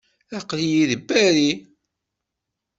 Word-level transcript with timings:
Aql-iyi 0.37 0.85
deg 0.91 1.01
Paris. 1.09 1.59